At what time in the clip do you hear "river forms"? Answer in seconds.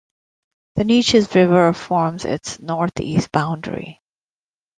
1.35-2.25